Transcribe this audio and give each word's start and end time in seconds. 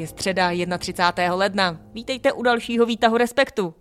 Je 0.00 0.06
středa 0.06 0.50
31. 0.78 1.34
ledna. 1.34 1.80
Vítejte 1.92 2.32
u 2.32 2.42
dalšího 2.42 2.86
výtahu 2.86 3.16
Respektu. 3.16 3.74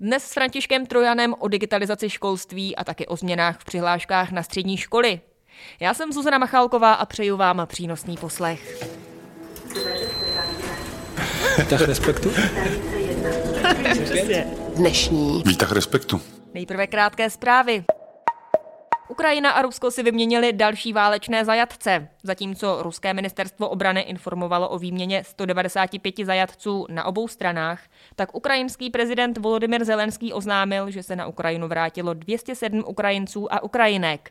Dnes 0.00 0.24
s 0.24 0.32
Františkem 0.32 0.86
Trojanem 0.86 1.34
o 1.38 1.48
digitalizaci 1.48 2.10
školství 2.10 2.76
a 2.76 2.84
taky 2.84 3.06
o 3.06 3.16
změnách 3.16 3.60
v 3.60 3.64
přihláškách 3.64 4.30
na 4.30 4.42
střední 4.42 4.76
školy. 4.76 5.20
Já 5.80 5.94
jsem 5.94 6.12
Zuzana 6.12 6.38
Machálková 6.38 6.92
a 6.92 7.06
přeju 7.06 7.36
vám 7.36 7.62
přínosný 7.66 8.16
poslech. 8.16 8.84
Výtah 11.58 11.80
Respektu? 11.80 12.32
Dnešní 14.76 15.42
Výtah 15.46 15.72
Respektu. 15.72 16.20
Nejprve 16.54 16.86
krátké 16.86 17.30
zprávy. 17.30 17.84
Ukrajina 19.08 19.50
a 19.50 19.62
Rusko 19.62 19.90
si 19.90 20.02
vyměnili 20.02 20.52
další 20.52 20.92
válečné 20.92 21.44
zajatce. 21.44 22.08
Zatímco 22.22 22.82
ruské 22.82 23.14
ministerstvo 23.14 23.68
obrany 23.68 24.00
informovalo 24.00 24.68
o 24.68 24.78
výměně 24.78 25.24
195 25.24 26.14
zajatců 26.24 26.86
na 26.90 27.04
obou 27.04 27.28
stranách, 27.28 27.80
tak 28.16 28.34
ukrajinský 28.34 28.90
prezident 28.90 29.38
Volodymyr 29.38 29.84
Zelenský 29.84 30.32
oznámil, 30.32 30.90
že 30.90 31.02
se 31.02 31.16
na 31.16 31.26
Ukrajinu 31.26 31.68
vrátilo 31.68 32.14
207 32.14 32.84
Ukrajinců 32.86 33.52
a 33.52 33.62
Ukrajinek. 33.62 34.30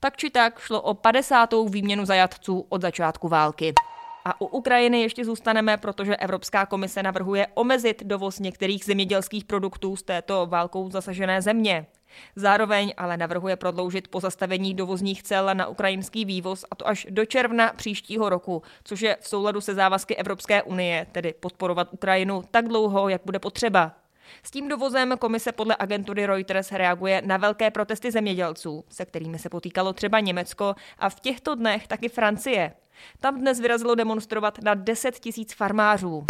Tak 0.00 0.16
či 0.16 0.30
tak 0.30 0.58
šlo 0.58 0.82
o 0.82 0.94
50. 0.94 1.50
výměnu 1.68 2.04
zajatců 2.04 2.66
od 2.68 2.82
začátku 2.82 3.28
války. 3.28 3.74
A 4.24 4.40
u 4.40 4.46
Ukrajiny 4.46 5.00
ještě 5.00 5.24
zůstaneme, 5.24 5.76
protože 5.76 6.16
Evropská 6.16 6.66
komise 6.66 7.02
navrhuje 7.02 7.46
omezit 7.54 8.02
dovoz 8.04 8.38
některých 8.38 8.84
zemědělských 8.84 9.44
produktů 9.44 9.96
z 9.96 10.02
této 10.02 10.46
válkou 10.46 10.90
zasažené 10.90 11.42
země. 11.42 11.86
Zároveň 12.36 12.94
ale 12.96 13.16
navrhuje 13.16 13.56
prodloužit 13.56 14.08
pozastavení 14.08 14.74
dovozních 14.74 15.22
cel 15.22 15.50
na 15.54 15.66
ukrajinský 15.66 16.24
vývoz 16.24 16.64
a 16.70 16.74
to 16.74 16.88
až 16.88 17.06
do 17.10 17.24
června 17.24 17.72
příštího 17.76 18.28
roku, 18.28 18.62
což 18.84 19.00
je 19.00 19.16
v 19.20 19.28
souladu 19.28 19.60
se 19.60 19.74
závazky 19.74 20.16
Evropské 20.16 20.62
unie, 20.62 21.06
tedy 21.12 21.34
podporovat 21.40 21.88
Ukrajinu 21.90 22.42
tak 22.50 22.68
dlouho, 22.68 23.08
jak 23.08 23.22
bude 23.24 23.38
potřeba. 23.38 23.92
S 24.42 24.50
tím 24.50 24.68
dovozem 24.68 25.14
komise 25.18 25.52
podle 25.52 25.76
agentury 25.78 26.26
Reuters 26.26 26.72
reaguje 26.72 27.22
na 27.24 27.36
velké 27.36 27.70
protesty 27.70 28.10
zemědělců, 28.10 28.84
se 28.88 29.04
kterými 29.04 29.38
se 29.38 29.48
potýkalo 29.48 29.92
třeba 29.92 30.20
Německo 30.20 30.74
a 30.98 31.08
v 31.08 31.20
těchto 31.20 31.54
dnech 31.54 31.86
taky 31.86 32.08
Francie. 32.08 32.72
Tam 33.20 33.38
dnes 33.38 33.60
vyrazilo 33.60 33.94
demonstrovat 33.94 34.58
na 34.62 34.74
10 34.74 35.18
tisíc 35.18 35.54
farmářů. 35.54 36.24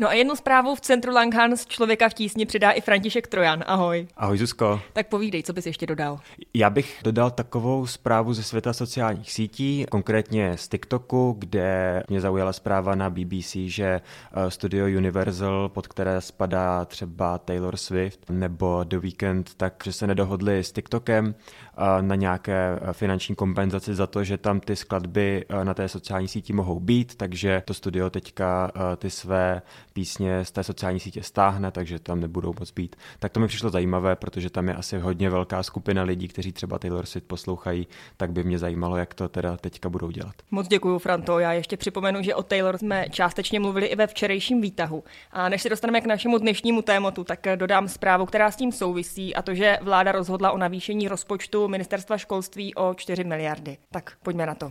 No 0.00 0.08
a 0.08 0.12
jednu 0.12 0.36
zprávu 0.36 0.74
v 0.74 0.80
centru 0.80 1.12
Langhans 1.12 1.66
člověka 1.66 2.08
v 2.08 2.14
tísni 2.14 2.46
přidá 2.46 2.70
i 2.70 2.80
František 2.80 3.26
Trojan. 3.26 3.64
Ahoj. 3.66 4.06
Ahoj 4.16 4.38
Zuzko. 4.38 4.80
Tak 4.92 5.08
povídej, 5.08 5.42
co 5.42 5.52
bys 5.52 5.66
ještě 5.66 5.86
dodal. 5.86 6.20
Já 6.54 6.70
bych 6.70 7.00
dodal 7.02 7.30
takovou 7.30 7.86
zprávu 7.86 8.34
ze 8.34 8.42
světa 8.42 8.72
sociálních 8.72 9.32
sítí, 9.32 9.86
konkrétně 9.90 10.56
z 10.56 10.68
TikToku, 10.68 11.36
kde 11.38 12.02
mě 12.08 12.20
zaujala 12.20 12.52
zpráva 12.52 12.94
na 12.94 13.10
BBC, 13.10 13.54
že 13.54 13.84
eh, 13.84 14.50
studio 14.50 14.86
Universal, 14.98 15.68
pod 15.68 15.88
které 15.88 16.20
spadá 16.20 16.84
třeba 16.84 17.38
Taylor 17.38 17.76
Swift 17.76 18.30
nebo 18.30 18.84
The 18.84 18.98
Weeknd, 18.98 19.54
takže 19.56 19.92
se 19.92 20.06
nedohodli 20.06 20.58
s 20.58 20.72
TikTokem 20.72 21.34
eh, 21.34 22.02
na 22.02 22.14
nějaké 22.14 22.78
eh, 22.82 22.92
finanční 22.92 23.34
kompenzaci 23.34 23.94
za 23.94 24.06
to, 24.06 24.24
že 24.24 24.38
tam 24.38 24.60
ty 24.60 24.76
skladby 24.76 25.44
na 25.62 25.74
té 25.74 25.88
sociální 25.88 26.28
síti 26.28 26.52
mohou 26.52 26.80
být, 26.80 27.14
takže 27.14 27.62
to 27.64 27.74
studio 27.74 28.10
teďka 28.10 28.72
ty 28.96 29.10
své 29.10 29.62
písně 29.92 30.44
z 30.44 30.50
té 30.50 30.64
sociální 30.64 31.00
sítě 31.00 31.22
stáhne, 31.22 31.70
takže 31.70 31.98
tam 31.98 32.20
nebudou 32.20 32.54
moc 32.60 32.70
být. 32.70 32.96
Tak 33.18 33.32
to 33.32 33.40
mi 33.40 33.46
přišlo 33.46 33.70
zajímavé, 33.70 34.16
protože 34.16 34.50
tam 34.50 34.68
je 34.68 34.74
asi 34.74 34.98
hodně 34.98 35.30
velká 35.30 35.62
skupina 35.62 36.02
lidí, 36.02 36.28
kteří 36.28 36.52
třeba 36.52 36.78
Taylor 36.78 37.06
Swift 37.06 37.26
poslouchají, 37.26 37.86
tak 38.16 38.32
by 38.32 38.44
mě 38.44 38.58
zajímalo, 38.58 38.96
jak 38.96 39.14
to 39.14 39.28
teda 39.28 39.56
teďka 39.56 39.88
budou 39.88 40.10
dělat. 40.10 40.34
Moc 40.50 40.68
děkuji, 40.68 40.98
Franto. 40.98 41.38
Já 41.38 41.52
ještě 41.52 41.76
připomenu, 41.76 42.22
že 42.22 42.34
o 42.34 42.42
Taylor 42.42 42.78
jsme 42.78 43.06
částečně 43.10 43.60
mluvili 43.60 43.86
i 43.86 43.96
ve 43.96 44.06
včerejším 44.06 44.60
výtahu. 44.60 45.04
A 45.30 45.48
než 45.48 45.62
se 45.62 45.68
dostaneme 45.68 46.00
k 46.00 46.06
našemu 46.06 46.38
dnešnímu 46.38 46.82
tématu, 46.82 47.24
tak 47.24 47.46
dodám 47.56 47.88
zprávu, 47.88 48.26
která 48.26 48.50
s 48.50 48.56
tím 48.56 48.72
souvisí, 48.72 49.34
a 49.34 49.42
to, 49.42 49.54
že 49.54 49.78
vláda 49.82 50.12
rozhodla 50.12 50.52
o 50.52 50.58
navýšení 50.58 51.08
rozpočtu 51.08 51.68
ministerstva 51.68 52.18
školství 52.18 52.74
o 52.74 52.94
4 52.94 53.24
miliardy. 53.24 53.76
Tak 53.90 54.12
pojďme 54.22 54.46
na 54.46 54.54
to. 54.54 54.70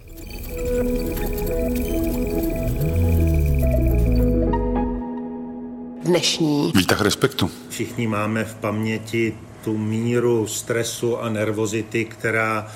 Dnešní 6.10 6.72
Výtah 6.76 7.02
Respektu. 7.02 7.52
Všichni 7.70 8.08
máme 8.08 8.44
v 8.44 8.56
paměti 8.56 9.38
tu 9.64 9.78
míru 9.78 10.48
stresu 10.48 11.18
a 11.18 11.30
nervozity, 11.30 12.06
která 12.06 12.68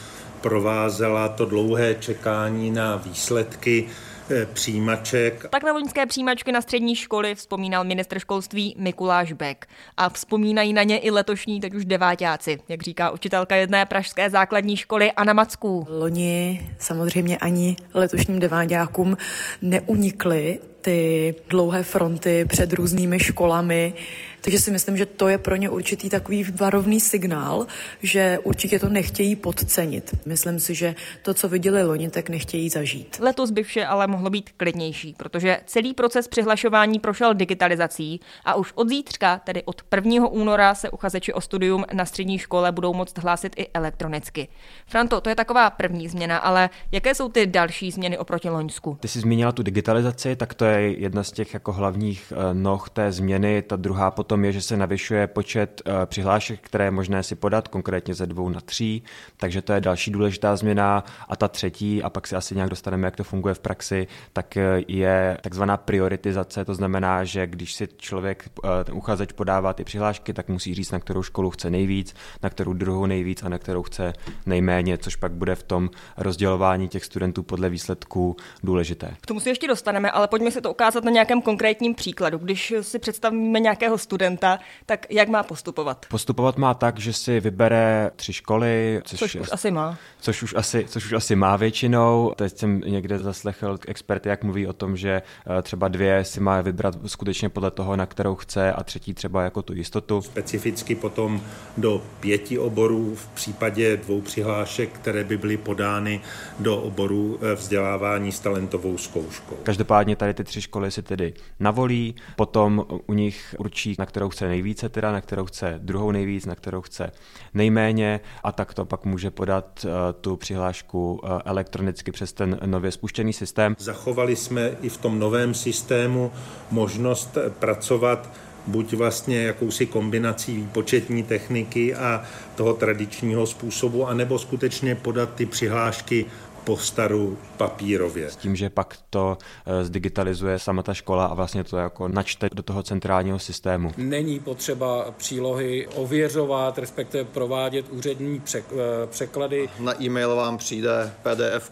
provázela 0.42 1.30
to 1.30 1.46
dlouhé 1.46 1.96
čekání 1.96 2.72
na 2.72 2.96
výsledky 2.96 3.86
eh, 4.30 4.46
přijímaček. 4.54 5.46
Tak 5.50 5.64
na 5.64 5.74
loňské 5.74 6.06
přijímačky 6.06 6.52
na 6.52 6.62
střední 6.62 6.96
školy 6.96 7.36
vzpomínal 7.36 7.84
ministr 7.84 8.20
školství 8.20 8.76
Mikuláš 8.78 9.34
Beck. 9.34 9.66
A 9.98 10.10
vzpomínají 10.10 10.74
na 10.74 10.84
ně 10.84 10.98
i 10.98 11.12
letošní, 11.12 11.60
teď 11.60 11.74
už 11.74 11.86
devátáci, 11.86 12.60
jak 12.68 12.82
říká 12.82 13.12
učitelka 13.12 13.56
jedné 13.56 13.86
pražské 13.86 14.30
základní 14.30 14.78
školy 14.78 15.12
Anna 15.12 15.34
Macků. 15.34 15.88
Loni 15.90 16.70
samozřejmě 16.80 17.38
ani 17.38 17.76
letošním 17.94 18.40
deváťákům 18.40 19.18
neunikly 19.62 20.60
ty 20.84 21.36
dlouhé 21.50 21.84
fronty 21.84 22.46
před 22.46 22.74
různými 22.74 23.20
školami, 23.20 23.94
takže 24.44 24.60
si 24.60 24.72
myslím, 24.72 24.98
že 24.98 25.06
to 25.06 25.28
je 25.28 25.38
pro 25.38 25.56
ně 25.56 25.70
určitý 25.70 26.10
takový 26.10 26.44
varovný 26.44 27.00
signál, 27.00 27.68
že 28.02 28.40
určitě 28.44 28.80
to 28.80 28.90
nechtějí 28.90 29.36
podcenit. 29.36 30.16
Myslím 30.26 30.60
si, 30.60 30.76
že 30.76 30.96
to, 31.22 31.34
co 31.34 31.50
viděli 31.50 31.84
loni, 31.84 32.10
tak 32.10 32.30
nechtějí 32.30 32.70
zažít. 32.70 33.18
Letos 33.20 33.52
by 33.52 33.64
vše 33.64 33.86
ale 33.86 34.08
mohlo 34.08 34.30
být 34.30 34.50
klidnější, 34.58 35.16
protože 35.18 35.60
celý 35.66 35.94
proces 35.94 36.28
přihlašování 36.28 37.00
prošel 37.00 37.34
digitalizací 37.34 38.20
a 38.46 38.56
už 38.56 38.72
od 38.76 38.90
zítřka, 38.90 39.42
tedy 39.44 39.64
od 39.64 39.82
1. 39.96 40.28
února, 40.28 40.76
se 40.76 40.90
uchazeči 40.90 41.34
o 41.34 41.42
studium 41.42 41.86
na 41.94 42.06
střední 42.06 42.40
škole 42.40 42.72
budou 42.72 42.94
moct 42.94 43.18
hlásit 43.18 43.54
i 43.58 43.68
elektronicky. 43.74 44.48
Franto, 44.88 45.22
to 45.22 45.30
je 45.30 45.36
taková 45.36 45.70
první 45.70 46.08
změna, 46.08 46.38
ale 46.38 46.70
jaké 46.92 47.16
jsou 47.16 47.30
ty 47.30 47.46
další 47.46 47.92
změny 47.92 48.18
oproti 48.18 48.50
Loňsku? 48.50 48.98
Ty 49.00 49.08
jsi 49.08 49.20
zmínila 49.20 49.52
tu 49.52 49.64
digitalizaci, 49.64 50.36
tak 50.36 50.54
to 50.54 50.66
je 50.66 51.00
jedna 51.00 51.24
z 51.24 51.32
těch 51.32 51.54
jako 51.54 51.74
hlavních 51.74 52.34
eh, 52.36 52.54
noh 52.54 52.90
té 52.90 53.12
změny. 53.12 53.62
Ta 53.62 53.76
druhá 53.76 54.12
potom 54.12 54.33
tom 54.34 54.46
je, 54.46 54.52
že 54.52 54.62
se 54.62 54.78
navyšuje 54.78 55.28
počet 55.28 55.82
eh, 55.86 56.06
přihlášek, 56.06 56.60
které 56.62 56.86
je 56.86 56.92
možné 56.92 57.24
si 57.24 57.36
podat, 57.36 57.68
konkrétně 57.68 58.14
ze 58.14 58.26
dvou 58.26 58.50
na 58.50 58.60
tří, 58.62 59.04
takže 59.38 59.62
to 59.62 59.74
je 59.74 59.82
další 59.82 60.12
důležitá 60.12 60.56
změna. 60.56 61.04
A 61.30 61.36
ta 61.36 61.48
třetí, 61.48 62.04
a 62.04 62.10
pak 62.10 62.28
si 62.28 62.36
asi 62.36 62.56
nějak 62.56 62.70
dostaneme, 62.70 63.08
jak 63.08 63.16
to 63.16 63.24
funguje 63.24 63.54
v 63.54 63.60
praxi, 63.60 64.08
tak 64.34 64.58
eh, 64.58 64.82
je 64.88 65.38
takzvaná 65.42 65.78
prioritizace, 65.78 66.66
to 66.66 66.76
znamená, 66.76 67.24
že 67.24 67.48
když 67.48 67.74
si 67.74 67.88
člověk, 67.98 68.50
eh, 68.64 68.84
ten 68.84 68.96
uchazeč 68.96 69.32
podává 69.32 69.74
ty 69.74 69.84
přihlášky, 69.84 70.34
tak 70.34 70.50
musí 70.50 70.74
říct, 70.74 70.92
na 70.92 71.00
kterou 71.00 71.24
školu 71.24 71.50
chce 71.50 71.70
nejvíc, 71.70 72.16
na 72.44 72.50
kterou 72.50 72.74
druhou 72.74 73.06
nejvíc 73.06 73.44
a 73.44 73.50
na 73.50 73.58
kterou 73.58 73.84
chce 73.84 74.14
nejméně, 74.46 74.98
což 74.98 75.16
pak 75.16 75.32
bude 75.32 75.56
v 75.56 75.64
tom 75.64 75.90
rozdělování 76.18 76.88
těch 76.88 77.06
studentů 77.06 77.44
podle 77.44 77.70
výsledků 77.70 78.36
důležité. 78.64 79.16
K 79.22 79.26
tomu 79.26 79.40
si 79.40 79.50
ještě 79.50 79.68
dostaneme, 79.68 80.12
ale 80.12 80.28
pojďme 80.28 80.52
si 80.52 80.62
to 80.62 80.72
ukázat 80.72 81.04
na 81.04 81.12
nějakém 81.12 81.42
konkrétním 81.42 81.96
příkladu. 81.96 82.38
Když 82.38 82.74
si 82.82 83.00
představíme 83.00 83.60
nějakého 83.60 83.98
studenta, 83.98 84.23
studenta, 84.24 84.60
tak 84.86 85.06
jak 85.10 85.30
má 85.30 85.44
postupovat? 85.44 86.06
Postupovat 86.10 86.58
má 86.58 86.74
tak, 86.74 87.00
že 87.00 87.14
si 87.14 87.40
vybere 87.40 88.12
tři 88.16 88.34
školy, 88.34 89.02
což, 89.06 89.20
což 89.20 89.36
už 89.36 89.50
asi 89.52 89.72
má. 89.72 89.98
Což 90.22 90.44
už 90.44 90.54
asi, 90.58 90.86
což 90.90 91.06
už 91.06 91.14
asi 91.14 91.36
má 91.36 91.56
většinou. 91.56 92.34
Teď 92.36 92.58
jsem 92.58 92.80
někde 92.80 93.20
zaslechl 93.20 93.78
experty, 93.88 94.30
jak 94.30 94.44
mluví 94.44 94.68
o 94.68 94.74
tom, 94.74 94.98
že 94.98 95.22
eh, 95.60 95.62
třeba 95.62 95.88
dvě 95.88 96.24
si 96.24 96.40
má 96.40 96.62
vybrat 96.62 96.96
skutečně 97.06 97.50
podle 97.50 97.72
toho, 97.72 97.96
na 97.96 98.06
kterou 98.06 98.36
chce 98.36 98.74
a 98.74 98.84
třetí 98.84 99.14
třeba 99.14 99.44
jako 99.44 99.62
tu 99.62 99.74
jistotu. 99.74 100.22
Specificky 100.22 100.96
potom 100.96 101.42
do 101.78 102.02
pěti 102.20 102.60
oborů 102.60 103.16
v 103.16 103.28
případě 103.28 103.98
dvou 103.98 104.22
přihlášek, 104.22 104.90
které 104.90 105.24
by 105.24 105.38
byly 105.38 105.58
podány 105.58 106.22
do 106.60 106.82
oboru 106.82 107.40
eh, 107.42 107.56
vzdělávání 107.56 108.32
s 108.32 108.40
talentovou 108.40 108.98
zkouškou. 108.98 109.56
Každopádně 109.64 110.16
tady 110.16 110.34
ty 110.34 110.44
tři 110.44 110.62
školy 110.62 110.92
si 110.92 111.02
tedy 111.02 111.34
navolí, 111.60 112.16
potom 112.36 112.86
u 113.08 113.14
nich 113.14 113.56
určí, 113.60 113.96
na 114.00 114.06
kterou 114.14 114.30
chce 114.30 114.48
nejvíce, 114.48 114.90
teda 114.90 115.12
na 115.12 115.22
kterou 115.22 115.46
chce 115.46 115.76
druhou 115.78 116.12
nejvíc, 116.12 116.46
na 116.46 116.56
kterou 116.56 116.82
chce 116.82 117.12
nejméně 117.54 118.20
a 118.44 118.52
tak 118.52 118.74
to 118.74 118.86
pak 118.86 119.06
může 119.06 119.32
podat 119.32 119.86
uh, 119.86 119.92
tu 120.22 120.38
přihlášku 120.38 121.14
uh, 121.14 121.42
elektronicky 121.46 122.12
přes 122.12 122.34
ten 122.34 122.60
nově 122.66 122.92
spuštěný 122.92 123.34
systém. 123.34 123.76
Zachovali 123.80 124.36
jsme 124.36 124.72
i 124.82 124.90
v 124.90 124.98
tom 124.98 125.20
novém 125.20 125.54
systému 125.54 126.32
možnost 126.72 127.38
pracovat 127.60 128.30
buď 128.68 128.94
vlastně 128.94 129.44
jakousi 129.44 129.86
kombinací 129.86 130.56
výpočetní 130.56 131.24
techniky 131.24 131.96
a 131.96 132.24
toho 132.56 132.74
tradičního 132.74 133.48
způsobu, 133.48 134.08
anebo 134.08 134.40
skutečně 134.40 134.96
podat 134.96 135.34
ty 135.36 135.46
přihlášky 135.46 136.26
po 136.64 136.78
staru 136.78 137.38
papírově. 137.58 138.30
S 138.30 138.36
tím, 138.36 138.56
že 138.56 138.70
pak 138.70 138.98
to 139.10 139.38
eh, 139.66 139.86
zdigitalizuje 139.86 140.60
sama 140.60 140.84
ta 140.84 140.94
škola 140.94 141.26
a 141.26 141.34
vlastně 141.34 141.64
to 141.64 141.78
jako 141.78 142.08
načte 142.08 142.50
do 142.54 142.64
toho 142.64 142.84
centrálního 142.84 143.40
systému. 143.40 143.92
Není 143.98 144.40
potřeba 144.40 145.12
přílohy 145.18 145.88
ověřovat, 145.88 146.78
respektive 146.78 147.24
provádět 147.24 147.86
úřední 147.90 148.42
eh, 148.56 148.62
překlady. 149.06 149.70
Na 149.80 150.02
e-mail 150.04 150.36
vám 150.36 150.58
přijde 150.58 151.14
PDF 151.24 151.72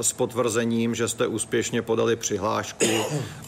s 0.00 0.12
potvrzením, 0.12 0.94
že 0.94 1.08
jste 1.08 1.26
úspěšně 1.26 1.82
podali 1.82 2.16
přihlášku 2.16 2.86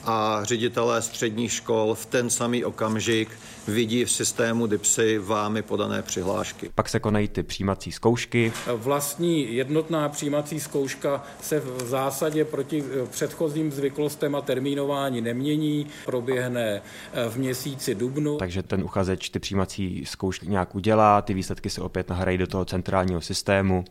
a 0.05 0.41
ředitelé 0.43 1.03
středních 1.03 1.53
škol 1.53 1.95
v 1.95 2.07
ten 2.07 2.31
samý 2.31 2.65
okamžik 2.65 3.29
vidí 3.69 4.05
v 4.05 4.11
systému 4.11 4.67
DIPSy 4.67 5.19
vámi 5.19 5.63
podané 5.63 6.03
přihlášky. 6.03 6.71
Pak 6.75 6.89
se 6.89 7.01
konají 7.01 7.29
ty 7.29 7.43
přijímací 7.43 7.93
zkoušky. 7.93 8.53
Vlastní 8.67 9.55
jednotná 9.55 10.09
přijímací 10.09 10.61
zkouška 10.69 11.23
se 11.43 11.61
v 11.61 11.87
zásadě 11.87 12.44
proti 12.44 12.85
předchozím 13.11 13.73
zvyklostem 13.73 14.35
a 14.35 14.41
termínování 14.41 15.20
nemění, 15.20 15.87
proběhne 16.05 16.82
v 17.29 17.37
měsíci 17.37 17.94
dubnu. 17.94 18.37
Takže 18.37 18.62
ten 18.62 18.85
uchazeč 18.85 19.29
ty 19.29 19.38
přijímací 19.38 20.05
zkoušky 20.05 20.47
nějak 20.47 20.75
udělá, 20.75 21.23
ty 21.23 21.35
výsledky 21.35 21.70
se 21.70 21.81
opět 21.81 22.09
nahrají 22.09 22.38
do 22.38 22.47
toho 22.47 22.65
centrálního 22.65 23.20
systému 23.20 23.85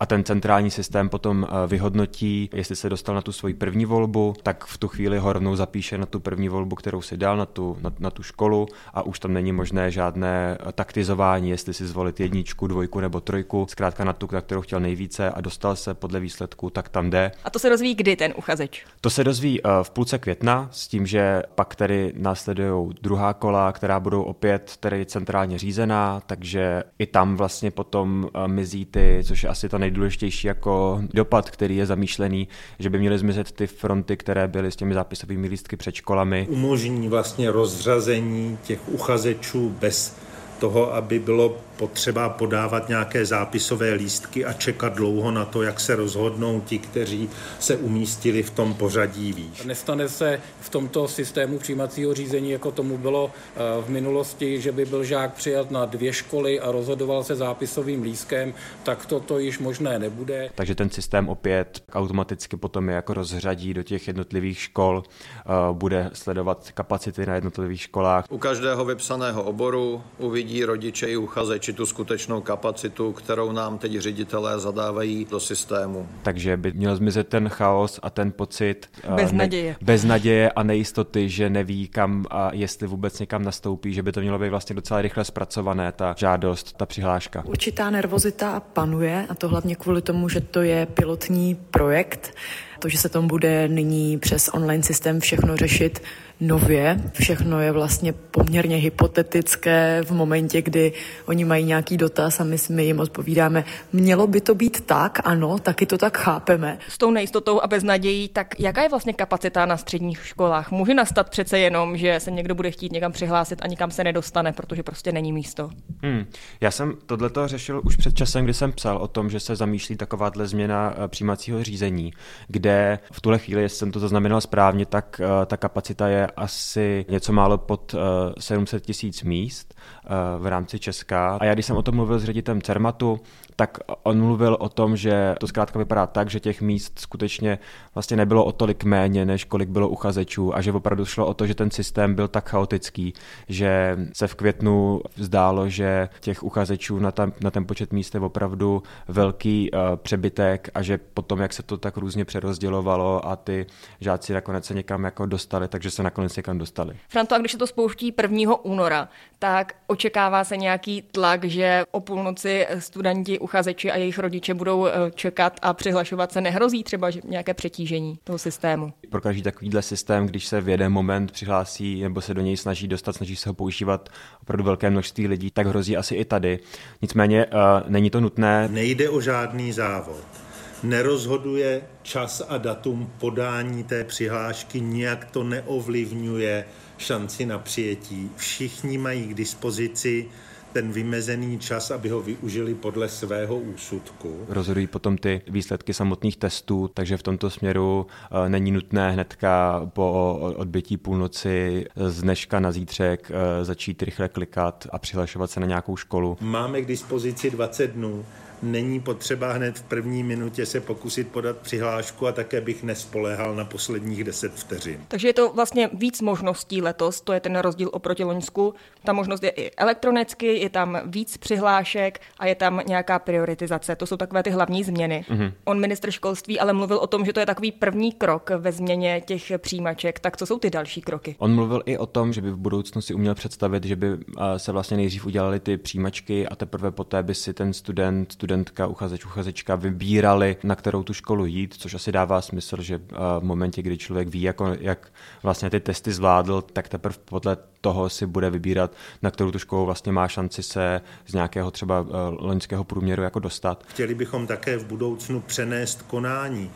a 0.00 0.06
ten 0.06 0.24
centrální 0.24 0.70
systém 0.70 1.08
potom 1.08 1.46
eh, 1.48 1.66
vyhodnotí, 1.66 2.50
jestli 2.52 2.76
se 2.76 2.88
dostal 2.88 3.14
na 3.14 3.22
tu 3.22 3.32
svoji 3.32 3.54
první 3.54 3.84
volbu, 3.84 4.34
tak 4.42 4.64
v 4.64 4.78
tu 4.78 4.88
chvíli 4.88 5.18
ho 5.18 5.32
rovnou 5.32 5.56
zapíše 5.56 5.98
na 5.98 6.06
tu 6.06 6.20
první 6.20 6.48
volbu, 6.48 6.76
kterou 6.76 7.02
si 7.02 7.16
dal, 7.16 7.36
na 7.36 7.46
tu, 7.46 7.76
na, 7.80 7.92
na 7.98 8.10
tu 8.10 8.22
školu 8.22 8.68
a 8.94 9.02
už 9.02 9.18
tam 9.18 9.32
není 9.32 9.52
možné 9.52 9.90
žádné 9.90 10.58
eh, 10.60 10.72
taktizování, 10.72 11.50
jestli 11.50 11.74
si 11.74 11.86
zvolit 11.86 12.20
jedničku, 12.20 12.66
dvojku 12.66 13.00
nebo 13.00 13.20
trojku, 13.20 13.66
zkrátka 13.70 14.04
na 14.04 14.12
tu, 14.12 14.28
na 14.32 14.40
kterou 14.40 14.60
chtěl 14.60 14.80
nejvíce 14.80 15.30
a 15.30 15.40
dostal 15.40 15.76
se 15.76 15.94
podle 15.94 16.20
výsledku, 16.22 16.70
tak 16.70 16.88
tam 16.88 17.10
jde. 17.10 17.32
A 17.44 17.50
to 17.50 17.58
se 17.58 17.70
dozví 17.70 17.94
kdy 17.94 18.16
ten 18.16 18.34
uchazeč? 18.36 18.84
To 19.00 19.10
se 19.10 19.24
dozví 19.24 19.60
eh, 19.60 19.68
v 19.82 19.90
půlce 19.90 20.18
května 20.18 20.68
s 20.72 20.88
tím, 20.88 21.06
že 21.06 21.42
pak 21.54 21.74
tedy 21.74 22.12
následují 22.16 22.90
druhá 23.02 23.34
kola, 23.34 23.72
která 23.72 24.00
budou 24.00 24.22
opět 24.22 24.76
tedy 24.80 25.06
centrálně 25.06 25.58
řízená, 25.58 26.22
takže 26.26 26.82
i 26.98 27.06
tam 27.06 27.36
vlastně 27.36 27.70
potom 27.70 28.28
eh, 28.34 28.48
mizí 28.48 28.84
ty, 28.84 29.22
což 29.26 29.42
je 29.42 29.48
asi 29.48 29.68
to 29.68 29.78
nejdůležitější 29.78 30.46
jako 30.46 31.02
dopad, 31.14 31.50
který 31.50 31.76
je 31.76 31.86
zamýšlený, 31.86 32.48
že 32.78 32.90
by 32.90 32.98
měly 32.98 33.18
zmizet 33.18 33.52
ty 33.52 33.66
fronty, 33.66 34.16
které 34.16 34.48
byly 34.48 34.72
s 34.72 34.76
těmi 34.76 34.94
zápisovými 34.94 35.48
lístky 35.48 35.76
před 35.76 35.94
školami. 35.94 36.46
Umožní 36.50 37.08
vlastně 37.08 37.50
rozřazení 37.50 38.58
těch 38.62 38.88
uchazečů 38.88 39.76
bez 39.80 40.16
toho, 40.58 40.94
aby 40.94 41.18
bylo 41.18 41.56
potřeba 41.82 42.28
podávat 42.28 42.88
nějaké 42.88 43.26
zápisové 43.26 43.92
lístky 43.92 44.44
a 44.44 44.52
čekat 44.52 44.94
dlouho 44.94 45.30
na 45.30 45.44
to, 45.44 45.62
jak 45.62 45.80
se 45.80 45.96
rozhodnou 45.96 46.60
ti, 46.60 46.78
kteří 46.78 47.30
se 47.58 47.76
umístili 47.76 48.42
v 48.42 48.50
tom 48.50 48.74
pořadí 48.74 49.32
výš. 49.32 49.64
Nestane 49.64 50.08
se 50.08 50.40
v 50.60 50.68
tomto 50.68 51.08
systému 51.08 51.58
přijímacího 51.58 52.14
řízení, 52.14 52.50
jako 52.50 52.70
tomu 52.70 52.98
bylo 52.98 53.30
eh, 53.30 53.82
v 53.82 53.88
minulosti, 53.88 54.60
že 54.60 54.72
by 54.72 54.84
byl 54.84 55.04
žák 55.04 55.34
přijat 55.34 55.70
na 55.70 55.84
dvě 55.84 56.12
školy 56.12 56.60
a 56.60 56.72
rozhodoval 56.72 57.24
se 57.24 57.34
zápisovým 57.34 58.02
lístkem, 58.02 58.54
tak 58.82 59.06
toto 59.06 59.38
již 59.38 59.58
možné 59.58 59.98
nebude. 59.98 60.50
Takže 60.54 60.74
ten 60.74 60.90
systém 60.90 61.28
opět 61.28 61.82
automaticky 61.92 62.56
potom 62.56 62.88
je 62.88 62.94
jako 62.94 63.14
rozřadí 63.14 63.74
do 63.74 63.82
těch 63.82 64.06
jednotlivých 64.06 64.58
škol, 64.58 65.02
eh, 65.02 65.50
bude 65.72 66.10
sledovat 66.12 66.70
kapacity 66.74 67.26
na 67.26 67.34
jednotlivých 67.34 67.80
školách. 67.80 68.24
U 68.30 68.38
každého 68.38 68.84
vypsaného 68.84 69.42
oboru 69.42 70.02
uvidí 70.18 70.64
rodiče 70.64 71.06
i 71.06 71.16
uchazeči 71.16 71.71
tu 71.74 71.86
skutečnou 71.86 72.40
kapacitu, 72.40 73.12
kterou 73.12 73.52
nám 73.52 73.78
teď 73.78 73.96
ředitelé 73.96 74.58
zadávají 74.58 75.26
do 75.30 75.40
systému. 75.40 76.08
Takže 76.22 76.56
by 76.56 76.72
měl 76.72 76.96
zmizet 76.96 77.28
ten 77.28 77.48
chaos 77.48 78.00
a 78.02 78.10
ten 78.10 78.32
pocit 78.32 78.90
bez 79.14 79.32
naděje, 79.32 79.70
ne, 79.70 79.76
bez 79.82 80.04
naděje 80.04 80.50
a 80.50 80.62
nejistoty, 80.62 81.28
že 81.28 81.50
neví 81.50 81.88
kam 81.88 82.24
a 82.30 82.50
jestli 82.54 82.86
vůbec 82.86 83.18
někam 83.18 83.44
nastoupí, 83.44 83.94
že 83.94 84.02
by 84.02 84.12
to 84.12 84.20
mělo 84.20 84.38
být 84.38 84.48
vlastně 84.48 84.74
docela 84.74 85.02
rychle 85.02 85.24
zpracované, 85.24 85.92
ta 85.92 86.14
žádost, 86.18 86.76
ta 86.76 86.86
přihláška. 86.86 87.44
Určitá 87.46 87.90
nervozita 87.90 88.60
panuje 88.60 89.26
a 89.28 89.34
to 89.34 89.48
hlavně 89.48 89.76
kvůli 89.76 90.02
tomu, 90.02 90.28
že 90.28 90.40
to 90.40 90.62
je 90.62 90.86
pilotní 90.86 91.54
projekt, 91.54 92.34
to, 92.82 92.88
že 92.88 92.98
se 92.98 93.08
tam 93.08 93.26
bude 93.26 93.68
nyní 93.68 94.18
přes 94.18 94.50
online 94.52 94.82
systém 94.82 95.20
všechno 95.20 95.56
řešit 95.56 96.02
nově. 96.42 97.00
Všechno 97.12 97.60
je 97.60 97.72
vlastně 97.72 98.12
poměrně 98.12 98.76
hypotetické 98.76 100.02
v 100.04 100.10
momentě, 100.10 100.62
kdy 100.62 100.92
oni 101.26 101.44
mají 101.44 101.64
nějaký 101.64 101.96
dotaz 101.96 102.40
a 102.40 102.44
my, 102.44 102.56
my 102.70 102.84
jim 102.84 103.00
odpovídáme, 103.00 103.64
mělo 103.92 104.26
by 104.26 104.40
to 104.40 104.54
být 104.54 104.80
tak, 104.86 105.20
ano, 105.24 105.58
taky 105.58 105.86
to 105.86 105.98
tak 105.98 106.18
chápeme. 106.18 106.78
S 106.88 106.98
tou 106.98 107.10
nejistotou 107.10 107.60
a 107.60 107.66
bez 107.66 107.82
nadějí, 107.82 108.28
tak 108.28 108.60
jaká 108.60 108.82
je 108.82 108.88
vlastně 108.88 109.12
kapacita 109.12 109.66
na 109.66 109.76
středních 109.76 110.26
školách? 110.26 110.70
Může 110.70 110.94
nastat 110.94 111.30
přece 111.30 111.58
jenom, 111.58 111.96
že 111.96 112.20
se 112.20 112.30
někdo 112.30 112.54
bude 112.54 112.70
chtít 112.70 112.92
někam 112.92 113.12
přihlásit 113.12 113.58
a 113.62 113.66
nikam 113.66 113.90
se 113.90 114.04
nedostane, 114.04 114.52
protože 114.52 114.82
prostě 114.82 115.12
není 115.12 115.32
místo. 115.32 115.70
Hmm. 116.02 116.24
Já 116.60 116.70
jsem 116.70 116.94
tohleto 117.06 117.48
řešil 117.48 117.80
už 117.84 117.96
před 117.96 118.14
časem, 118.14 118.44
kdy 118.44 118.54
jsem 118.54 118.72
psal 118.72 118.96
o 118.96 119.08
tom, 119.08 119.30
že 119.30 119.40
se 119.40 119.56
zamýšlí 119.56 119.96
takováhle 119.96 120.46
změna 120.46 120.94
eh, 120.96 121.08
přijímacího 121.08 121.64
řízení, 121.64 122.12
kde 122.48 122.71
v 123.12 123.20
tuhle 123.20 123.38
chvíli, 123.38 123.62
jestli 123.62 123.78
jsem 123.78 123.92
to 123.92 124.00
zaznamenal 124.00 124.40
správně, 124.40 124.86
tak 124.86 125.20
uh, 125.20 125.46
ta 125.46 125.56
kapacita 125.56 126.08
je 126.08 126.26
asi 126.26 127.06
něco 127.08 127.32
málo 127.32 127.58
pod 127.58 127.94
uh, 127.94 128.00
eh, 128.00 128.40
700 128.40 128.84
tisíc 128.84 129.22
míst 129.22 129.74
uh, 129.74 130.42
v 130.42 130.46
rámci 130.46 130.78
Česka. 130.78 131.36
A 131.40 131.44
já 131.44 131.54
když 131.54 131.66
jsem 131.66 131.76
o 131.76 131.82
tom 131.82 131.94
mluvil 131.94 132.18
s 132.18 132.24
ředitelem 132.24 132.62
CERMATu, 132.62 133.20
tak 133.56 133.78
on 134.02 134.20
mluvil 134.20 134.56
o 134.60 134.68
tom, 134.68 134.96
že 134.96 135.34
to 135.40 135.46
zkrátka 135.46 135.78
vypadá 135.78 136.06
tak, 136.06 136.30
že 136.30 136.40
těch 136.40 136.62
míst 136.62 136.98
skutečně 136.98 137.58
vlastně 137.94 138.16
nebylo 138.16 138.44
o 138.44 138.52
tolik 138.52 138.84
méně, 138.84 139.24
než 139.24 139.44
kolik 139.44 139.68
bylo 139.68 139.88
uchazečů 139.88 140.56
a 140.56 140.60
že 140.60 140.72
opravdu 140.72 141.04
šlo 141.04 141.26
o 141.26 141.34
to, 141.34 141.46
že 141.46 141.54
ten 141.54 141.70
systém 141.70 142.14
byl 142.14 142.28
tak 142.28 142.48
chaotický, 142.48 143.14
že 143.48 143.98
se 144.12 144.26
v 144.26 144.34
květnu 144.34 145.00
zdálo, 145.16 145.68
že 145.68 146.08
těch 146.20 146.42
uchazečů 146.42 146.98
na, 146.98 147.12
tam, 147.12 147.32
na 147.40 147.50
ten 147.50 147.66
počet 147.66 147.92
míst 147.92 148.14
je 148.14 148.20
opravdu 148.20 148.82
velký 149.08 149.70
uh, 149.70 149.96
přebytek 149.96 150.70
a 150.74 150.82
že 150.82 150.98
potom, 150.98 151.40
jak 151.40 151.52
se 151.52 151.62
to 151.62 151.76
tak 151.76 151.96
různě 151.96 152.24
přerozdělovalo 152.62 153.28
a 153.28 153.36
ty 153.36 153.66
žáci 154.00 154.32
nakonec 154.32 154.64
se 154.64 154.74
někam 154.74 155.04
jako 155.04 155.26
dostali, 155.26 155.68
takže 155.68 155.90
se 155.90 156.02
nakonec 156.02 156.36
někam 156.36 156.58
dostali. 156.58 156.96
Franto, 157.08 157.34
a 157.34 157.38
když 157.38 157.52
se 157.52 157.58
to 157.58 157.66
spouští 157.66 158.14
1. 158.22 158.64
února, 158.64 159.08
tak 159.38 159.72
očekává 159.86 160.44
se 160.44 160.56
nějaký 160.56 161.02
tlak, 161.02 161.44
že 161.44 161.84
o 161.90 162.00
půlnoci 162.00 162.66
studenti 162.78 163.38
uchazeči 163.38 163.90
a 163.90 163.96
jejich 163.96 164.18
rodiče 164.18 164.54
budou 164.54 164.86
eh, 164.86 164.92
čekat 165.14 165.58
a 165.62 165.74
přihlašovat 165.74 166.32
se, 166.32 166.40
nehrozí 166.40 166.84
třeba 166.84 167.10
že 167.10 167.20
nějaké 167.24 167.54
přetížení 167.54 168.18
toho 168.24 168.38
systému? 168.38 168.92
Pro 169.10 169.20
každý 169.20 169.42
takovýhle 169.42 169.82
systém, 169.82 170.26
když 170.26 170.46
se 170.46 170.60
v 170.60 170.68
jeden 170.68 170.92
moment 170.92 171.32
přihlásí 171.32 172.02
nebo 172.02 172.20
se 172.20 172.34
do 172.34 172.40
něj 172.40 172.56
snaží 172.56 172.88
dostat, 172.88 173.16
snaží 173.16 173.36
se 173.36 173.48
ho 173.48 173.54
používat 173.54 174.08
opravdu 174.42 174.64
velké 174.64 174.90
množství 174.90 175.28
lidí, 175.28 175.50
tak 175.50 175.66
hrozí 175.66 175.96
asi 175.96 176.14
i 176.14 176.24
tady. 176.24 176.58
Nicméně 177.02 177.46
uh, 177.46 177.52
není 177.88 178.10
to 178.10 178.20
nutné. 178.20 178.68
Nejde 178.68 179.10
o 179.10 179.20
žádný 179.20 179.72
závod 179.72 180.41
nerozhoduje 180.82 181.82
čas 182.02 182.42
a 182.48 182.58
datum 182.58 183.12
podání 183.18 183.84
té 183.84 184.04
přihlášky, 184.04 184.80
nijak 184.80 185.24
to 185.24 185.44
neovlivňuje 185.44 186.64
šanci 186.98 187.46
na 187.46 187.58
přijetí. 187.58 188.30
Všichni 188.36 188.98
mají 188.98 189.26
k 189.26 189.34
dispozici 189.34 190.28
ten 190.72 190.92
vymezený 190.92 191.58
čas, 191.58 191.90
aby 191.90 192.08
ho 192.08 192.20
využili 192.20 192.74
podle 192.74 193.08
svého 193.08 193.58
úsudku. 193.58 194.44
Rozhodují 194.48 194.86
potom 194.86 195.18
ty 195.18 195.40
výsledky 195.48 195.94
samotných 195.94 196.36
testů, 196.36 196.90
takže 196.94 197.16
v 197.16 197.22
tomto 197.22 197.50
směru 197.50 198.06
eh, 198.30 198.48
není 198.48 198.70
nutné 198.70 199.12
hnedka 199.12 199.82
po 199.92 200.38
odbytí 200.56 200.96
půlnoci 200.96 201.86
z 201.96 202.22
dneška 202.22 202.60
na 202.60 202.72
zítřek 202.72 203.30
eh, 203.30 203.64
začít 203.64 204.02
rychle 204.02 204.28
klikat 204.28 204.86
a 204.92 204.98
přihlašovat 204.98 205.50
se 205.50 205.60
na 205.60 205.66
nějakou 205.66 205.96
školu. 205.96 206.36
Máme 206.40 206.82
k 206.82 206.86
dispozici 206.86 207.50
20 207.50 207.86
dnů 207.86 208.24
není 208.62 209.00
potřeba 209.00 209.52
hned 209.52 209.78
v 209.78 209.82
první 209.82 210.22
minutě 210.22 210.66
se 210.66 210.80
pokusit 210.80 211.28
podat 211.28 211.56
přihlášku 211.56 212.26
a 212.26 212.32
také 212.32 212.60
bych 212.60 212.82
nespoléhal 212.82 213.54
na 213.54 213.64
posledních 213.64 214.24
10 214.24 214.52
vteřin. 214.52 215.00
Takže 215.08 215.28
je 215.28 215.32
to 215.32 215.52
vlastně 215.52 215.90
víc 215.92 216.20
možností 216.20 216.82
letos, 216.82 217.20
to 217.20 217.32
je 217.32 217.40
ten 217.40 217.56
rozdíl 217.56 217.90
oproti 217.92 218.24
Loňsku. 218.24 218.74
Ta 219.04 219.12
možnost 219.12 219.42
je 219.42 219.50
i 219.50 219.70
elektronicky, 219.76 220.46
je 220.46 220.70
tam 220.70 221.00
víc 221.04 221.36
přihlášek 221.36 222.20
a 222.38 222.46
je 222.46 222.54
tam 222.54 222.80
nějaká 222.86 223.18
prioritizace. 223.18 223.96
To 223.96 224.06
jsou 224.06 224.16
takové 224.16 224.42
ty 224.42 224.50
hlavní 224.50 224.84
změny. 224.84 225.24
Mm-hmm. 225.28 225.52
On 225.64 225.80
ministr 225.80 226.10
školství 226.10 226.60
ale 226.60 226.72
mluvil 226.72 226.96
o 226.96 227.06
tom, 227.06 227.24
že 227.24 227.32
to 227.32 227.40
je 227.40 227.46
takový 227.46 227.72
první 227.72 228.12
krok 228.12 228.50
ve 228.58 228.72
změně 228.72 229.22
těch 229.26 229.52
přijímaček. 229.58 230.20
Tak 230.20 230.36
co 230.36 230.46
jsou 230.46 230.58
ty 230.58 230.70
další 230.70 231.00
kroky? 231.00 231.36
On 231.38 231.54
mluvil 231.54 231.82
i 231.86 231.98
o 231.98 232.06
tom, 232.06 232.32
že 232.32 232.40
by 232.40 232.50
v 232.50 232.56
budoucnu 232.56 233.00
si 233.00 233.14
uměl 233.14 233.34
představit, 233.34 233.84
že 233.84 233.96
by 233.96 234.08
se 234.56 234.72
vlastně 234.72 234.96
nejdřív 234.96 235.26
udělali 235.26 235.60
ty 235.60 235.76
přijímačky 235.76 236.48
a 236.48 236.56
teprve 236.56 236.90
poté 236.90 237.22
by 237.22 237.34
si 237.34 237.54
ten 237.54 237.72
student, 237.72 238.32
student 238.32 238.51
studentka, 238.52 238.86
uchazeč, 238.86 239.24
uchazečka 239.24 239.76
vybírali, 239.76 240.56
na 240.64 240.76
kterou 240.76 241.02
tu 241.02 241.14
školu 241.14 241.46
jít, 241.46 241.74
což 241.78 241.94
asi 241.94 242.12
dává 242.12 242.40
smysl, 242.40 242.82
že 242.82 242.94
eh, 242.94 243.16
v 243.40 243.42
momentě, 243.42 243.82
kdy 243.82 243.98
člověk 243.98 244.28
ví, 244.28 244.42
jako, 244.42 244.76
jak 244.80 245.12
vlastně 245.42 245.70
ty 245.70 245.80
testy 245.80 246.12
zvládl, 246.12 246.62
tak 246.62 246.88
teprve 246.88 247.16
podle 247.24 247.56
toho 247.80 248.08
si 248.08 248.26
bude 248.26 248.50
vybírat, 248.50 248.92
na 249.22 249.30
kterou 249.30 249.50
tu 249.50 249.58
školu 249.58 249.86
vlastně 249.86 250.12
má 250.12 250.28
šanci 250.28 250.62
se 250.62 251.00
z 251.26 251.32
nějakého 251.34 251.70
třeba 251.70 252.06
eh, 252.08 252.12
loňského 252.38 252.84
průměru 252.84 253.22
jako 253.22 253.38
dostat. 253.38 253.84
Chtěli 253.86 254.14
bychom 254.14 254.46
také 254.46 254.76
v 254.76 254.86
budoucnu 254.86 255.40
přenést 255.40 256.02
konání 256.02 256.70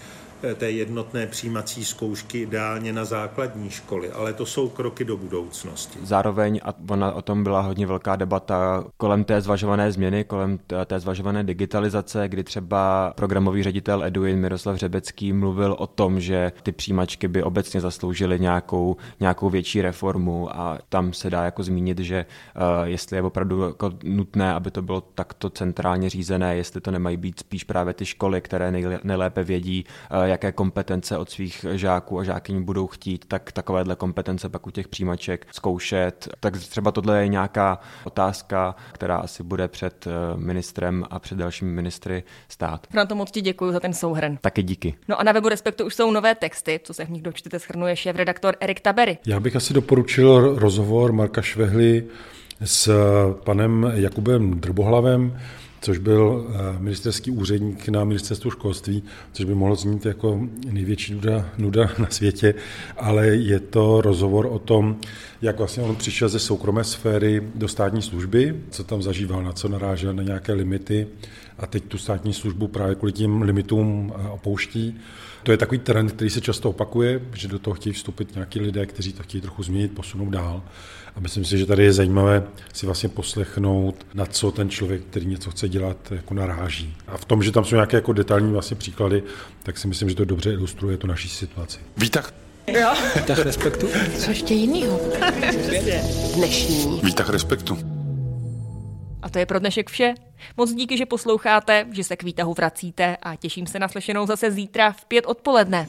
té 0.55 0.71
jednotné 0.71 1.27
přijímací 1.27 1.85
zkoušky 1.85 2.39
ideálně 2.39 2.93
na 2.93 3.05
základní 3.05 3.71
školy, 3.71 4.11
ale 4.11 4.33
to 4.33 4.47
jsou 4.47 4.69
kroky 4.69 5.05
do 5.05 5.17
budoucnosti. 5.17 5.99
Zároveň, 6.03 6.61
a 6.65 6.75
ona 6.91 7.13
o 7.13 7.23
tom 7.23 7.43
byla 7.43 7.61
hodně 7.61 7.87
velká 7.87 8.17
debata 8.17 8.85
kolem 8.97 9.25
té 9.25 9.41
zvažované 9.41 9.93
změny, 9.93 10.25
kolem 10.25 10.59
té 10.87 11.01
zvažované 11.01 11.45
digitalizace, 11.45 12.29
kdy 12.29 12.45
třeba 12.45 13.13
programový 13.17 13.63
ředitel 13.63 14.05
Eduin 14.05 14.39
Miroslav 14.39 14.77
Řebecký 14.77 15.33
mluvil 15.33 15.77
o 15.79 15.87
tom, 15.87 16.21
že 16.21 16.53
ty 16.63 16.73
přijímačky 16.73 17.29
by 17.29 17.43
obecně 17.43 17.81
zasloužily 17.81 18.41
nějakou, 18.41 18.97
nějakou 19.21 19.51
větší 19.51 19.83
reformu 19.83 20.57
a 20.57 20.79
tam 20.89 21.13
se 21.13 21.31
dá 21.31 21.45
jako 21.45 21.63
zmínit, 21.63 21.99
že 21.99 22.27
uh, 22.57 22.63
jestli 22.85 23.17
je 23.17 23.23
opravdu 23.23 23.63
jako 23.63 23.93
nutné, 24.05 24.55
aby 24.55 24.71
to 24.71 24.83
bylo 24.83 25.01
takto 25.01 25.51
centrálně 25.51 26.11
řízené, 26.11 26.57
jestli 26.57 26.81
to 26.81 26.91
nemají 26.91 27.17
být 27.17 27.41
spíš 27.41 27.65
právě 27.65 27.95
ty 27.95 28.07
školy, 28.07 28.41
které 28.41 28.73
nejlépe 29.05 29.45
vědí, 29.45 29.85
uh, 30.11 30.23
jaké 30.37 30.53
kompetence 30.53 31.19
od 31.19 31.31
svých 31.31 31.67
žáků 31.73 32.19
a 32.19 32.25
žákyní 32.25 32.63
budou 32.63 32.87
chtít, 32.87 33.25
tak 33.29 33.53
takovéhle 33.53 33.97
kompetence 33.97 34.49
pak 34.49 34.67
u 34.67 34.71
těch 34.71 34.89
přijímaček 34.89 35.47
zkoušet. 35.53 36.29
Tak 36.41 36.57
třeba 36.57 36.93
tohle 36.93 37.21
je 37.21 37.29
nějaká 37.29 37.79
otázka, 38.05 38.75
která 38.93 39.17
asi 39.17 39.43
bude 39.43 39.69
před 39.69 40.07
eh, 40.07 40.11
ministrem 40.37 41.05
a 41.11 41.19
před 41.19 41.39
dalšími 41.39 41.71
ministry 41.71 42.25
stát. 42.49 42.87
Na 42.95 43.07
to 43.07 43.15
moc 43.15 43.31
ti 43.31 43.41
děkuji 43.41 43.73
za 43.73 43.81
ten 43.81 43.95
souhrn. 43.95 44.39
Taky 44.41 44.63
díky. 44.63 44.95
No 45.09 45.21
a 45.21 45.23
na 45.23 45.33
webu 45.33 45.49
Respektu 45.49 45.85
už 45.87 45.95
jsou 45.95 46.11
nové 46.11 46.35
texty, 46.35 46.81
co 46.85 46.95
se 46.95 47.05
v 47.05 47.11
nich 47.11 47.23
dočtete, 47.23 47.59
schrnuje 47.59 47.97
šéf-redaktor 47.97 48.57
Erik 48.61 48.81
Tabery. 48.81 49.19
Já 49.27 49.41
bych 49.41 49.57
asi 49.57 49.75
doporučil 49.75 50.59
rozhovor 50.59 51.13
Marka 51.13 51.43
Švehly 51.43 52.05
s 52.65 52.91
panem 53.45 53.93
Jakubem 53.95 54.61
Drbohlavem, 54.61 55.39
což 55.81 55.99
byl 55.99 56.47
eh, 56.49 56.79
ministerský 56.79 57.31
úředník 57.31 57.89
na 57.89 58.05
ministerstvu 58.05 58.51
školství, 58.51 59.03
což 59.33 59.45
by 59.45 59.55
mohlo 59.55 59.77
znít 59.77 60.07
jako 60.07 60.41
největší 60.71 61.15
nuda, 61.15 61.51
nuda 61.59 61.91
na 61.99 62.07
světě, 62.11 62.55
ale 62.97 63.27
je 63.27 63.61
to 63.61 64.01
rozhovor 64.01 64.47
o 64.47 64.59
tom, 64.59 64.97
jak 65.43 65.59
vlastně 65.59 65.83
on 65.83 65.97
přišel 65.97 66.29
ze 66.29 66.39
soukromé 66.39 66.85
sféry 66.85 67.43
do 67.55 67.69
státní 67.69 68.03
služby, 68.03 68.57
co 68.71 68.85
tam 68.85 69.03
zažíval, 69.03 69.43
na 69.43 69.53
co 69.53 69.69
narážel, 69.69 70.15
na 70.15 70.23
nějaké 70.23 70.53
limity 70.53 71.07
a 71.59 71.67
teď 71.67 71.85
tu 71.85 71.99
státní 71.99 72.35
službu 72.35 72.69
právě 72.69 72.95
kvůli 72.95 73.13
tím 73.13 73.43
limitům 73.43 74.13
eh, 74.17 74.29
opouští. 74.29 75.01
To 75.43 75.53
je 75.53 75.59
takový 75.59 75.79
trend, 75.79 76.13
který 76.13 76.31
se 76.31 76.41
často 76.41 76.71
opakuje, 76.71 77.21
že 77.35 77.49
do 77.49 77.59
toho 77.59 77.75
chtějí 77.75 77.93
vstoupit 77.93 78.35
nějaký 78.35 78.61
lidé, 78.61 78.87
kteří 78.87 79.13
to 79.13 79.23
chtějí 79.23 79.41
trochu 79.41 79.63
změnit, 79.63 79.95
posunout 79.95 80.31
dál. 80.31 80.63
A 81.17 81.21
myslím 81.21 81.45
si, 81.45 81.59
že 81.59 81.67
tady 81.67 81.85
je 81.85 81.93
zajímavé 81.93 82.43
si 82.73 82.87
vlastně 82.87 83.09
poslechnout, 83.09 84.07
na 84.15 84.27
co 84.27 84.51
ten 84.51 84.71
člověk, 84.71 85.03
který 85.11 85.27
něco 85.27 85.51
chce 85.51 85.69
dělat, 85.69 85.97
jako 86.11 86.35
naráží. 86.35 86.97
A 87.07 87.17
v 87.17 87.25
tom, 87.25 87.43
že 87.43 87.53
tam 87.53 87.65
jsou 87.65 87.75
nějaké 87.75 87.97
jako 87.97 88.13
detailní 88.13 88.53
vlastně 88.53 88.77
příklady, 88.77 89.23
tak 89.63 89.79
si 89.79 89.89
myslím, 89.89 90.09
že 90.09 90.15
to 90.15 90.25
dobře 90.25 90.53
ilustruje 90.53 90.97
tu 90.97 91.07
naší 91.07 91.29
situaci. 91.29 91.79
Výtah. 91.97 92.33
Jo. 92.67 92.95
Výtah 93.17 93.39
respektu. 93.39 93.89
Co 94.19 94.31
ještě 94.31 94.55
jinýho? 94.55 95.01
Dnešní. 96.35 97.01
Výtah 97.05 97.31
respektu. 97.31 97.96
A 99.27 99.29
to 99.29 99.39
je 99.39 99.47
pro 99.47 99.59
dnešek 99.59 99.91
vše. 99.91 100.15
Moc 100.57 100.73
díky, 100.73 100.97
že 100.97 101.07
posloucháte, 101.07 101.87
že 101.91 102.05
se 102.05 102.17
k 102.17 102.23
výtahu 102.23 102.55
vracíte 102.55 103.17
a 103.23 103.37
těším 103.37 103.67
se 103.67 103.79
na 103.79 103.89
slyšenou 103.89 104.27
zase 104.27 104.51
zítra 104.51 104.93
v 104.93 105.05
pět 105.05 105.27
odpoledne. 105.27 105.89